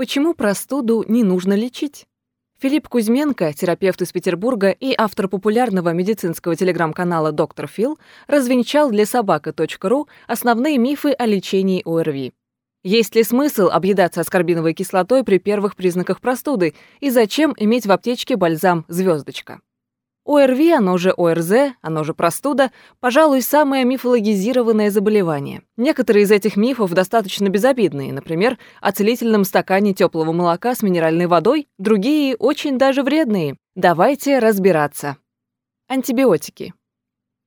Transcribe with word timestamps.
Почему 0.00 0.32
простуду 0.32 1.04
не 1.08 1.22
нужно 1.22 1.52
лечить? 1.52 2.06
Филипп 2.58 2.88
Кузьменко, 2.88 3.52
терапевт 3.52 4.00
из 4.00 4.10
Петербурга 4.12 4.70
и 4.70 4.94
автор 4.96 5.28
популярного 5.28 5.92
медицинского 5.92 6.56
телеграм-канала 6.56 7.32
«Доктор 7.32 7.66
Фил», 7.66 7.98
развенчал 8.26 8.90
для 8.90 9.04
собака.ру 9.04 10.08
основные 10.26 10.78
мифы 10.78 11.10
о 11.10 11.26
лечении 11.26 11.82
ОРВИ. 11.84 12.32
Есть 12.82 13.14
ли 13.14 13.22
смысл 13.22 13.68
объедаться 13.70 14.22
аскорбиновой 14.22 14.72
кислотой 14.72 15.22
при 15.22 15.36
первых 15.36 15.76
признаках 15.76 16.22
простуды 16.22 16.72
и 17.00 17.10
зачем 17.10 17.54
иметь 17.58 17.84
в 17.84 17.92
аптечке 17.92 18.36
бальзам 18.36 18.86
«Звездочка»? 18.88 19.60
ОРВИ, 20.24 20.72
оно 20.72 20.98
же 20.98 21.12
ОРЗ, 21.16 21.74
оно 21.80 22.04
же 22.04 22.14
простуда, 22.14 22.70
пожалуй, 23.00 23.42
самое 23.42 23.84
мифологизированное 23.84 24.90
заболевание. 24.90 25.62
Некоторые 25.76 26.24
из 26.24 26.30
этих 26.30 26.56
мифов 26.56 26.92
достаточно 26.92 27.48
безобидные, 27.48 28.12
например, 28.12 28.58
о 28.80 28.92
целительном 28.92 29.44
стакане 29.44 29.94
теплого 29.94 30.32
молока 30.32 30.74
с 30.74 30.82
минеральной 30.82 31.26
водой, 31.26 31.68
другие 31.78 32.36
очень 32.36 32.78
даже 32.78 33.02
вредные. 33.02 33.56
Давайте 33.74 34.38
разбираться. 34.38 35.16
Антибиотики. 35.88 36.74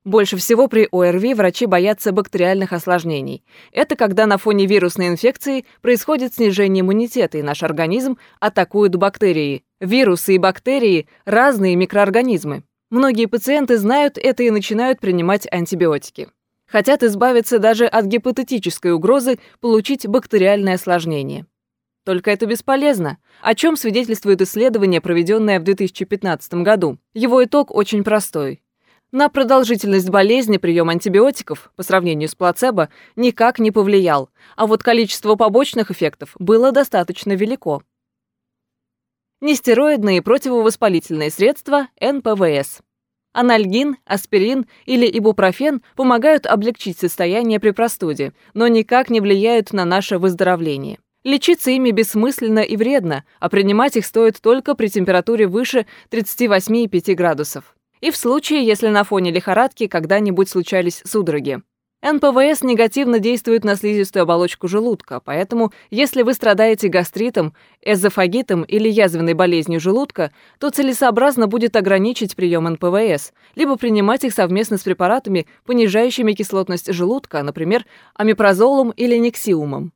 Больше 0.06 0.36
всего 0.36 0.68
при 0.68 0.88
ОРВИ 0.92 1.34
врачи 1.34 1.66
боятся 1.66 2.12
бактериальных 2.12 2.74
осложнений. 2.74 3.46
Это 3.72 3.96
когда 3.96 4.26
на 4.26 4.38
фоне 4.38 4.66
вирусной 4.66 5.08
инфекции 5.08 5.66
происходит 5.82 6.34
снижение 6.34 6.82
иммунитета, 6.82 7.38
и 7.38 7.42
наш 7.42 7.64
организм 7.64 8.18
атакует 8.42 8.96
бактерии. 8.98 9.64
Вирусы 9.80 10.36
и 10.36 10.38
бактерии– 10.38 11.08
разные 11.26 11.78
микроорганизмы. 11.78 12.64
Многие 12.90 13.28
пациенты 13.28 13.78
знают 13.78 14.18
это 14.18 14.44
и 14.44 14.50
начинают 14.50 15.00
принимать 15.00 15.48
антибиотики. 15.50 16.28
Хотят 16.66 17.02
избавиться 17.04 17.60
даже 17.60 17.86
от 17.86 18.06
гипотетической 18.06 18.94
угрозы 18.94 19.40
получить 19.62 20.06
бактериальное 20.06 20.76
осложнение. 20.76 21.46
Только 22.04 22.32
это 22.32 22.46
бесполезно. 22.46 23.20
О 23.42 23.56
чем 23.56 23.78
свидетельствует 23.78 24.42
исследование, 24.42 25.00
проведенное 25.00 25.62
в 25.62 25.64
2015 25.64 26.56
году? 26.56 26.98
Его 27.14 27.44
итог 27.44 27.72
очень 27.72 28.04
простой. 28.04 28.62
На 29.16 29.30
продолжительность 29.30 30.09
болезни 30.09 30.58
прием 30.58 30.89
антибиотиков, 30.89 31.72
по 31.75 31.83
сравнению 31.83 32.28
с 32.28 32.33
плацебо, 32.33 32.89
никак 33.16 33.59
не 33.59 33.70
повлиял, 33.70 34.31
а 34.55 34.66
вот 34.66 34.81
количество 34.81 35.36
побочных 35.36 35.92
эффектов 35.92 36.36
было 36.39 36.72
достаточно 36.72 37.33
велико. 37.33 37.83
Нестероидные 39.39 40.23
противовоспалительные 40.23 41.30
средства 41.30 41.89
НПВС. 42.02 42.80
Анальгин, 43.33 43.97
аспирин 44.05 44.66
или 44.88 45.05
ибупрофен 45.05 45.83
помогают 45.95 46.48
облегчить 46.48 46.98
состояние 46.98 47.59
при 47.59 47.70
простуде, 47.70 48.33
но 48.55 48.67
никак 48.67 49.11
не 49.11 49.22
влияют 49.22 49.73
на 49.73 49.86
наше 49.86 50.17
выздоровление. 50.17 50.98
Лечиться 51.23 51.70
ими 51.70 51.92
бессмысленно 51.92 52.61
и 52.61 52.75
вредно, 52.75 53.25
а 53.39 53.50
принимать 53.50 53.95
их 53.95 54.08
стоит 54.08 54.42
только 54.42 54.73
при 54.73 54.88
температуре 54.88 55.45
выше 55.45 55.86
38,5 56.09 57.14
градусов 57.14 57.75
и 58.04 58.12
в 58.12 58.18
случае, 58.18 58.66
если 58.66 58.90
на 58.90 59.06
фоне 59.06 59.32
лихорадки 59.32 59.88
когда-нибудь 59.88 60.50
случались 60.50 61.02
судороги. 61.06 61.62
НПВС 62.02 62.62
негативно 62.62 63.20
действует 63.20 63.64
на 63.64 63.78
слизистую 63.78 64.23
оболочку 64.23 64.68
желудка, 64.68 65.22
поэтому 65.22 65.72
если 65.90 66.22
вы 66.23 66.34
страдаете 66.34 66.90
гастритом, 66.90 67.54
эзофагитом 67.82 68.64
или 68.64 68.90
язвенной 68.90 69.36
болезнью 69.36 69.80
желудка, 69.80 70.34
то 70.60 70.70
целесообразно 70.70 71.48
будет 71.48 71.78
ограничить 71.78 72.36
прием 72.36 72.66
НПВС, 72.66 73.32
либо 73.56 73.78
принимать 73.78 74.26
их 74.26 74.34
совместно 74.34 74.78
с 74.78 74.82
препаратами, 74.84 75.48
понижающими 75.66 76.34
кислотность 76.34 76.92
желудка, 76.92 77.42
например, 77.42 77.86
амипрозолом 78.16 78.92
или 78.92 79.16
никсиумом. 79.16 79.94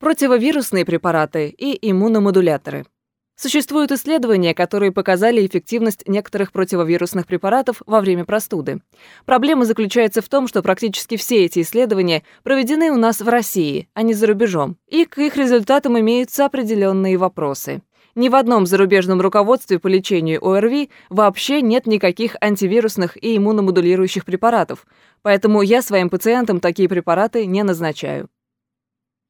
Противовирусные 0.00 0.84
препараты 0.84 1.54
и 1.56 1.78
иммуномодуляторы– 1.88 2.84
Существуют 3.38 3.92
исследования, 3.92 4.54
которые 4.54 4.92
показали 4.92 5.46
эффективность 5.46 6.08
некоторых 6.08 6.52
противовирусных 6.52 7.26
препаратов 7.26 7.82
во 7.84 8.00
время 8.00 8.24
простуды. 8.24 8.80
Проблема 9.26 9.66
заключается 9.66 10.22
в 10.22 10.28
том, 10.30 10.48
что 10.48 10.62
практически 10.62 11.18
все 11.18 11.44
эти 11.44 11.60
исследования 11.60 12.22
проведены 12.42 12.90
у 12.90 12.96
нас 12.96 13.20
в 13.20 13.28
России, 13.28 13.88
а 13.92 14.00
не 14.00 14.14
за 14.14 14.28
рубежом, 14.28 14.78
и 14.88 15.04
к 15.04 15.18
их 15.18 15.36
результатам 15.36 16.00
имеются 16.00 16.46
определенные 16.46 17.18
вопросы. 17.18 17.82
Ни 18.14 18.30
в 18.30 18.34
одном 18.34 18.64
зарубежном 18.64 19.20
руководстве 19.20 19.78
по 19.78 19.88
лечению 19.88 20.42
ОРВИ 20.42 20.88
вообще 21.10 21.60
нет 21.60 21.86
никаких 21.86 22.36
антивирусных 22.40 23.22
и 23.22 23.36
иммуномодулирующих 23.36 24.24
препаратов, 24.24 24.86
поэтому 25.20 25.60
я 25.60 25.82
своим 25.82 26.08
пациентам 26.08 26.58
такие 26.58 26.88
препараты 26.88 27.44
не 27.44 27.62
назначаю. 27.62 28.30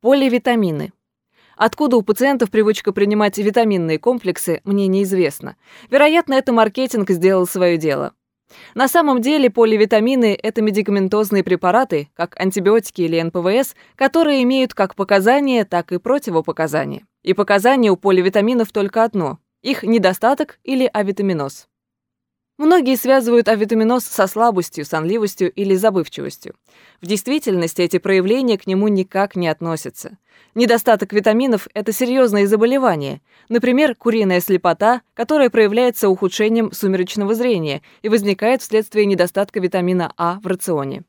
Поливитамины. 0.00 0.92
Откуда 1.56 1.96
у 1.96 2.02
пациентов 2.02 2.50
привычка 2.50 2.92
принимать 2.92 3.38
витаминные 3.38 3.98
комплексы, 3.98 4.60
мне 4.64 4.86
неизвестно. 4.86 5.56
Вероятно, 5.90 6.34
это 6.34 6.52
маркетинг 6.52 7.10
сделал 7.10 7.46
свое 7.46 7.78
дело. 7.78 8.12
На 8.74 8.88
самом 8.88 9.22
деле 9.22 9.50
поливитамины– 9.50 10.38
это 10.42 10.60
медикаментозные 10.60 11.42
препараты, 11.42 12.10
как 12.14 12.38
антибиотики 12.38 13.02
или 13.02 13.20
НПВС, 13.20 13.74
которые 13.96 14.42
имеют 14.42 14.74
как 14.74 14.94
показания, 14.94 15.64
так 15.64 15.92
и 15.92 15.98
противопоказания. 15.98 17.06
И 17.22 17.32
показания 17.32 17.90
у 17.90 17.96
поливитаминов 17.96 18.70
только 18.70 19.02
одно– 19.02 19.38
их 19.62 19.82
недостаток 19.82 20.60
или 20.62 20.88
авитаминоз. 20.92 21.66
Многие 22.58 22.96
связывают 22.96 23.48
авитаминоз 23.48 24.04
со 24.04 24.26
слабостью, 24.26 24.86
сонливостью 24.86 25.52
или 25.52 25.74
забывчивостью. 25.74 26.54
В 27.02 27.06
действительности 27.06 27.82
эти 27.82 27.98
проявления 27.98 28.56
к 28.56 28.66
нему 28.66 28.88
никак 28.88 29.36
не 29.36 29.48
относятся. 29.48 30.16
Недостаток 30.54 31.12
витаминов– 31.12 31.68
это 31.74 31.92
серьезное 31.92 32.46
заболевание. 32.46 33.20
Например, 33.50 33.94
куриная 33.94 34.40
слепота, 34.40 35.02
которая 35.12 35.50
проявляется 35.50 36.08
ухудшением 36.08 36.72
сумеречного 36.72 37.34
зрения 37.34 37.82
и 38.00 38.08
возникает 38.08 38.62
вследствие 38.62 39.04
недостатка 39.04 39.60
витамина 39.60 40.14
А 40.16 40.40
в 40.42 40.46
рационе. 40.46 41.04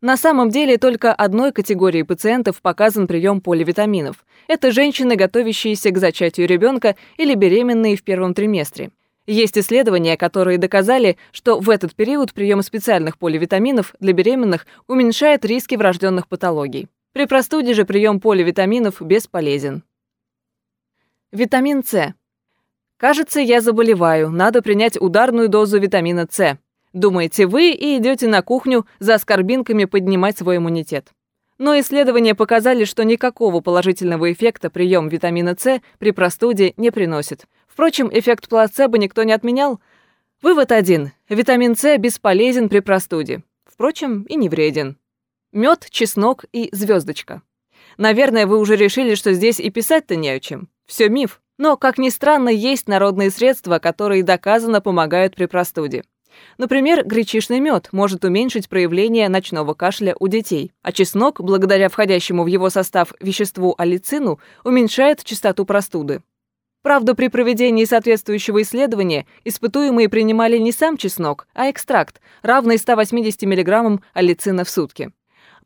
На 0.00 0.16
самом 0.16 0.50
деле 0.50 0.78
только 0.78 1.12
одной 1.12 1.50
категории 1.50 2.02
пациентов 2.02 2.60
показан 2.60 3.08
прием 3.08 3.40
поливитаминов. 3.40 4.24
Это 4.46 4.70
женщины, 4.70 5.16
готовящиеся 5.16 5.90
к 5.90 5.98
зачатию 5.98 6.46
ребенка 6.46 6.94
или 7.16 7.34
беременные 7.34 7.96
в 7.96 8.04
первом 8.04 8.32
триместре. 8.32 8.92
Есть 9.26 9.56
исследования, 9.56 10.18
которые 10.18 10.58
доказали, 10.58 11.16
что 11.32 11.58
в 11.58 11.70
этот 11.70 11.94
период 11.94 12.34
прием 12.34 12.62
специальных 12.62 13.16
поливитаминов 13.18 13.94
для 13.98 14.12
беременных 14.12 14.66
уменьшает 14.86 15.44
риски 15.44 15.76
врожденных 15.76 16.28
патологий. 16.28 16.88
При 17.12 17.26
простуде 17.26 17.72
же 17.72 17.86
прием 17.86 18.20
поливитаминов 18.20 19.00
бесполезен. 19.00 19.82
Витамин 21.32 21.82
С. 21.82 22.14
Кажется, 22.98 23.40
я 23.40 23.60
заболеваю, 23.60 24.30
надо 24.30 24.62
принять 24.62 25.00
ударную 25.00 25.48
дозу 25.48 25.78
витамина 25.78 26.26
С. 26.30 26.58
Думаете 26.92 27.46
вы 27.46 27.70
и 27.70 27.96
идете 27.98 28.28
на 28.28 28.42
кухню 28.42 28.86
за 28.98 29.14
аскорбинками 29.14 29.86
поднимать 29.86 30.38
свой 30.38 30.58
иммунитет. 30.58 31.12
Но 31.58 31.78
исследования 31.78 32.34
показали, 32.34 32.84
что 32.84 33.04
никакого 33.04 33.60
положительного 33.60 34.32
эффекта 34.32 34.70
прием 34.70 35.08
витамина 35.08 35.56
С 35.58 35.80
при 35.98 36.10
простуде 36.10 36.74
не 36.76 36.90
приносит. 36.90 37.44
Впрочем, 37.68 38.10
эффект 38.12 38.48
плацебо 38.48 38.98
никто 38.98 39.22
не 39.22 39.32
отменял. 39.32 39.80
Вывод 40.42 40.72
один. 40.72 41.12
Витамин 41.28 41.76
С 41.76 41.96
бесполезен 41.96 42.68
при 42.68 42.80
простуде. 42.80 43.44
Впрочем, 43.64 44.22
и 44.22 44.34
не 44.34 44.48
вреден. 44.48 44.96
Мед, 45.52 45.86
чеснок 45.90 46.44
и 46.52 46.68
звездочка. 46.72 47.42
Наверное, 47.96 48.46
вы 48.46 48.58
уже 48.58 48.74
решили, 48.74 49.14
что 49.14 49.32
здесь 49.32 49.60
и 49.60 49.70
писать-то 49.70 50.16
не 50.16 50.30
о 50.30 50.40
чем. 50.40 50.68
Все 50.86 51.08
миф. 51.08 51.40
Но, 51.56 51.76
как 51.76 51.98
ни 51.98 52.08
странно, 52.08 52.48
есть 52.48 52.88
народные 52.88 53.30
средства, 53.30 53.78
которые 53.78 54.24
доказано 54.24 54.80
помогают 54.80 55.36
при 55.36 55.46
простуде. 55.46 56.02
Например, 56.58 57.04
гречишный 57.04 57.60
мед 57.60 57.88
может 57.92 58.24
уменьшить 58.24 58.68
проявление 58.68 59.28
ночного 59.28 59.74
кашля 59.74 60.14
у 60.18 60.28
детей, 60.28 60.72
а 60.82 60.92
чеснок, 60.92 61.40
благодаря 61.40 61.88
входящему 61.88 62.44
в 62.44 62.46
его 62.46 62.70
состав 62.70 63.12
веществу 63.20 63.74
алицину, 63.78 64.38
уменьшает 64.64 65.24
частоту 65.24 65.64
простуды. 65.64 66.22
Правда, 66.82 67.14
при 67.14 67.28
проведении 67.28 67.86
соответствующего 67.86 68.60
исследования 68.60 69.26
испытуемые 69.44 70.10
принимали 70.10 70.58
не 70.58 70.70
сам 70.70 70.98
чеснок, 70.98 71.46
а 71.54 71.70
экстракт, 71.70 72.20
равный 72.42 72.76
180 72.76 73.42
мг 73.42 74.02
алицина 74.12 74.64
в 74.64 74.70
сутки. 74.70 75.10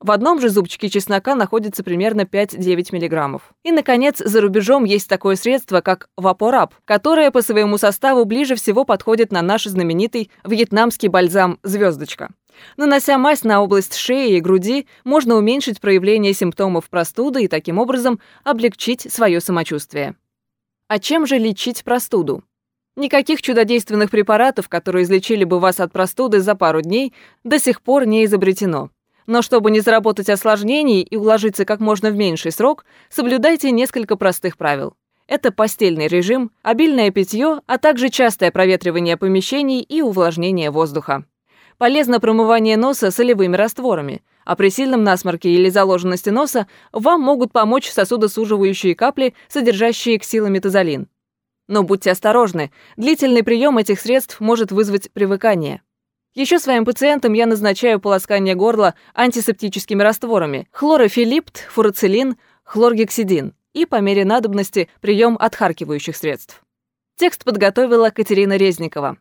В 0.01 0.13
одном 0.13 0.41
же 0.41 0.49
зубчике 0.49 0.89
чеснока 0.89 1.35
находится 1.35 1.83
примерно 1.83 2.21
5-9 2.21 2.95
мг. 2.95 3.43
И, 3.65 3.73
наконец, 3.73 4.19
за 4.19 4.41
рубежом 4.41 4.85
есть 4.85 5.09
такое 5.09 5.35
средство, 5.35 5.81
как 5.81 6.09
Вапораб, 6.17 6.73
которое 6.85 7.33
по 7.33 7.43
своему 7.43 7.79
составу 7.79 8.25
ближе 8.25 8.55
всего 8.55 8.85
подходит 8.85 9.33
на 9.33 9.43
наш 9.43 9.65
знаменитый 9.65 10.31
вьетнамский 10.45 11.09
бальзам 11.09 11.59
«Звездочка». 11.65 12.31
Нанося 12.77 13.19
мазь 13.19 13.43
на 13.43 13.61
область 13.61 13.97
шеи 13.97 14.37
и 14.37 14.41
груди, 14.41 14.87
можно 15.05 15.35
уменьшить 15.35 15.81
проявление 15.81 16.33
симптомов 16.33 16.89
простуды 16.89 17.45
и 17.45 17.49
таким 17.49 17.79
образом 17.79 18.21
облегчить 18.45 19.13
свое 19.13 19.41
самочувствие. 19.41 20.15
А 20.87 20.99
чем 20.99 21.27
же 21.27 21.39
лечить 21.39 21.83
простуду? 21.83 22.45
Никаких 22.97 23.43
чудодейственных 23.43 24.11
препаратов, 24.11 24.69
которые 24.69 25.05
излечили 25.05 25.45
бы 25.45 25.61
вас 25.61 25.81
от 25.81 25.93
простуды 25.93 26.41
за 26.41 26.55
пару 26.55 26.83
дней, 26.83 27.15
до 27.45 27.59
сих 27.59 27.81
пор 27.83 28.07
не 28.07 28.25
изобретено. 28.25 28.91
Но 29.29 29.43
чтобы 29.43 29.71
не 29.71 29.81
заработать 29.81 30.31
осложнений 30.31 31.03
и 31.03 31.15
уложиться 31.15 31.67
как 31.67 31.81
можно 31.81 32.11
в 32.11 32.17
меньший 32.17 32.51
срок, 32.51 32.87
соблюдайте 33.11 33.71
несколько 33.71 34.17
простых 34.17 34.57
правил. 34.57 34.95
Это 35.27 35.53
постельный 35.53 36.09
режим, 36.09 36.51
обильное 36.63 37.11
питье, 37.11 37.61
а 37.67 37.77
также 37.77 38.09
частое 38.09 38.51
проветривание 38.51 39.19
помещений 39.19 39.83
и 39.83 40.01
увлажнение 40.01 40.71
воздуха. 40.71 41.27
Полезно 41.77 42.21
промывание 42.21 42.79
носа 42.79 43.11
солевыми 43.11 43.55
растворами, 43.55 44.23
а 44.47 44.57
при 44.57 44.71
сильном 44.71 45.05
насморке 45.05 45.51
или 45.51 45.69
заложенности 45.69 46.31
носа 46.31 46.67
вам 46.93 47.21
могут 47.21 47.53
помочь 47.53 47.91
сосудосуживающие 47.91 48.95
капли, 48.95 49.35
содержащие 49.49 50.19
ксилометазолин. 50.19 51.07
Но 51.69 51.83
будьте 51.83 52.13
осторожны, 52.13 52.73
длительный 52.97 53.43
прием 53.45 53.77
этих 53.77 54.01
средств 54.01 54.41
может 54.41 54.73
вызвать 54.73 55.13
привыкание. 55.13 55.83
Еще 56.35 56.59
своим 56.59 56.85
пациентам 56.85 57.33
я 57.33 57.47
назначаю 57.47 58.01
полоскание 58.01 58.55
горла 58.55 58.95
антисептическими 59.15 60.03
растворами 60.03 60.69
хлорофилипт, 60.71 61.67
фурацилин, 61.71 62.37
хлоргексидин 62.65 63.55
и, 63.73 63.87
по 63.87 64.01
мере 64.01 64.25
надобности, 64.25 64.89
прием 65.01 65.37
отхаркивающих 65.41 66.17
средств. 66.17 66.63
Текст 67.17 67.45
подготовила 67.45 68.11
Катерина 68.11 68.57
Резникова. 68.57 69.19